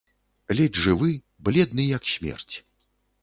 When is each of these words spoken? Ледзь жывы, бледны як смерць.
Ледзь 0.59 0.79
жывы, 0.85 1.09
бледны 1.47 1.83
як 1.97 2.03
смерць. 2.15 2.55